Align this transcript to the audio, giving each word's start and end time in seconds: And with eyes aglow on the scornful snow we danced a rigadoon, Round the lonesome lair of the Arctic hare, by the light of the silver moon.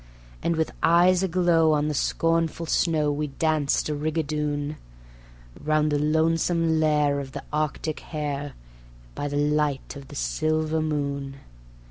And 0.41 0.55
with 0.55 0.71
eyes 0.81 1.21
aglow 1.21 1.73
on 1.73 1.87
the 1.87 1.93
scornful 1.93 2.65
snow 2.65 3.11
we 3.11 3.27
danced 3.27 3.87
a 3.87 3.93
rigadoon, 3.93 4.77
Round 5.63 5.91
the 5.91 5.99
lonesome 5.99 6.79
lair 6.79 7.19
of 7.19 7.33
the 7.33 7.43
Arctic 7.53 7.99
hare, 7.99 8.53
by 9.13 9.27
the 9.27 9.37
light 9.37 9.95
of 9.95 10.07
the 10.07 10.15
silver 10.15 10.81
moon. 10.81 11.35